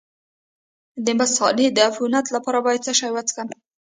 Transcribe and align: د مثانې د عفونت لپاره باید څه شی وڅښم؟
د 1.05 1.07
مثانې 1.19 1.67
د 1.71 1.77
عفونت 1.89 2.25
لپاره 2.35 2.57
باید 2.65 2.85
څه 2.87 2.93
شی 2.99 3.09
وڅښم؟ 3.13 3.47